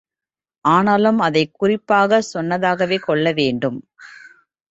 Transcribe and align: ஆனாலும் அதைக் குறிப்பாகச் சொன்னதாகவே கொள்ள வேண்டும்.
ஆனாலும் 0.65 1.19
அதைக் 1.19 1.53
குறிப்பாகச் 1.53 2.29
சொன்னதாகவே 2.33 2.99
கொள்ள 2.99 3.31
வேண்டும். 3.31 3.79